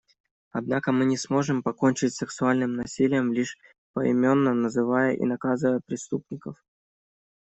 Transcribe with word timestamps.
Однако 0.51 0.91
мы 0.91 1.05
не 1.05 1.15
сможем 1.15 1.61
покончить 1.61 2.15
с 2.15 2.17
сексуальным 2.17 2.73
насилием, 2.75 3.31
лишь 3.33 3.59
поименно 3.93 4.51
называя 4.51 5.13
и 5.13 5.23
наказывая 5.25 5.79
преступников. 5.85 6.57